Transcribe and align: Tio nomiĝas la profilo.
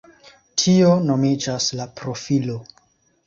Tio 0.61 0.93
nomiĝas 1.09 1.67
la 1.81 1.87
profilo. 2.01 2.57